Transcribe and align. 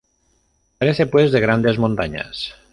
Carece, 0.79 1.05
pues, 1.05 1.31
de 1.31 1.39
grandes 1.39 1.77
montañas. 1.77 2.55